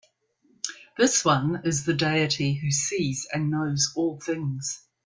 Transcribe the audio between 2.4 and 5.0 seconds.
who sees and knows all things.